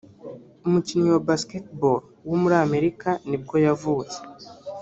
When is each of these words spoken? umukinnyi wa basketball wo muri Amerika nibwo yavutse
umukinnyi 0.65 1.07
wa 1.13 1.21
basketball 1.29 1.99
wo 2.29 2.35
muri 2.41 2.55
Amerika 2.65 3.09
nibwo 3.29 3.55
yavutse 3.65 4.17